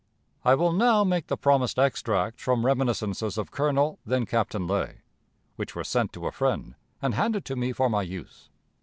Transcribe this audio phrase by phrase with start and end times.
[0.43, 5.01] I will now make the promised extracts from reminiscences of Colonel (then Captain) Lay,
[5.57, 8.49] which were sent to a friend, and handed to me for my use.